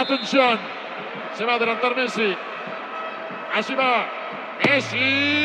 Atención. 0.00 0.58
Se 1.36 1.44
va 1.44 1.52
a 1.52 1.56
adelantar 1.56 1.94
Messi. 1.94 2.34
Allí 3.54 3.74
va. 3.74 4.06
Messi. 4.66 5.40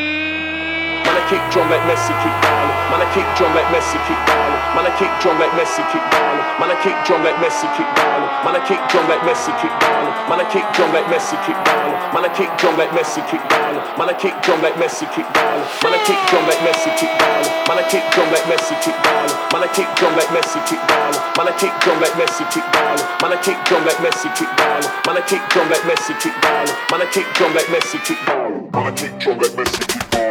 Kick 3.16 3.24
drum 3.32 3.48
like 3.56 3.64
Messi 3.72 3.96
kick 4.04 4.20
down. 4.28 4.52
Man, 4.76 4.84
I 4.84 4.92
kick 5.00 5.08
drum 5.24 5.40
like 5.40 5.48
Messi 5.56 5.80
kick 5.88 6.04
down. 6.12 6.36
Man, 6.60 6.68
I 6.68 6.76
kick 6.84 6.92
drum 7.08 7.24
like 7.24 7.40
Messi 7.40 7.64
kick 7.72 7.88
down. 7.96 8.20
Man, 8.44 8.52
I 8.52 8.60
kick 8.60 8.76
drum 8.92 9.08
like 9.08 9.24
Messi 9.24 9.56
kick 9.56 9.72
down. 9.80 10.04
Man, 10.28 10.36
I 10.36 10.44
kick 10.52 10.68
drum 10.76 10.92
like 10.92 11.08
Messi 11.08 11.32
kick 11.48 11.56
down. 11.64 11.88
Man, 12.12 12.28
I 12.28 12.28
kick 12.36 12.52
drum 12.60 12.76
like 12.76 12.92
Messi 12.92 13.24
kick 13.32 13.40
down. 13.48 13.72
Man, 13.96 14.12
I 14.12 14.20
kick 14.20 14.36
drum 14.44 14.60
like 14.60 14.76
Messi 14.76 15.08
kick 15.16 15.24
down. 15.32 15.64
Man, 15.80 15.96
I 15.96 16.04
kick 16.04 16.20
drum 16.28 16.44
like 16.44 16.60
Messi 16.60 16.92
kick 17.00 17.08
down. 17.16 17.48
Man, 17.64 17.80
I 17.80 17.84
kick 17.88 18.04
drum 18.12 18.28
like 18.36 18.44
Messi 18.52 18.76
kick 18.84 18.92
down. 19.00 19.24
Man, 19.48 19.64
I 19.64 19.68
kick 19.72 19.88
drum 19.96 20.12
like 20.12 20.28
Messi 20.28 20.60
kick 20.68 20.82
down. 20.92 21.16
Man, 21.32 21.48
I 21.48 21.52
kick 21.56 21.72
drum 21.80 21.98
like 22.04 22.12
Messi 22.20 22.44
kick 22.52 22.68
down. 22.76 23.00
Man, 23.24 23.32
I 23.32 23.40
kick 23.40 23.56
drum 23.64 23.84
like 23.88 23.96
Messi 24.04 24.28
kick 24.36 24.52
down. 24.60 24.84
Man, 25.08 25.16
I 25.16 25.24
kick 25.24 25.40
drum 25.48 25.68
like 25.72 25.84
Messi 25.88 26.12
kick 26.20 26.36
down. 26.44 26.66
Man, 26.92 27.00
I 27.00 27.06
kick 27.08 27.26
drum 27.32 27.54
like 27.56 27.68
Messi 27.72 27.96
kick 28.04 28.20
down. 28.28 28.60
Man, 28.76 28.92
I 28.92 28.96
kick 29.00 29.16
drum 29.24 29.40
like 29.40 29.56
Messi 29.56 29.88
kick 29.88 30.12
down. 30.12 30.25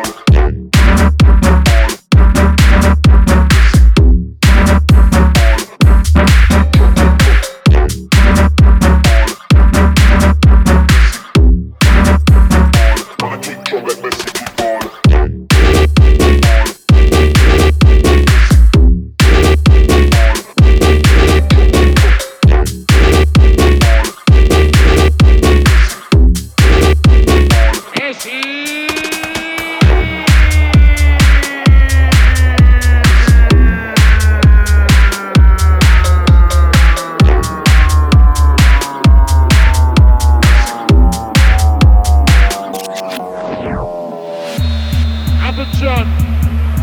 Hudson. 45.71 46.05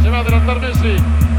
Se 0.02 0.10
va 0.10 0.18
a 0.18 0.20
adelantar 0.20 0.60
Messi. 0.60 1.31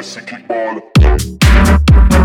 Messi 0.00 0.20
kick 0.24 0.48
ball. 0.48 2.19